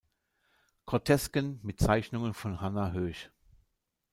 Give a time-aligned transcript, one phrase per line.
[0.87, 3.29] Grotesken mit Zeichnungen von Hannah Höch".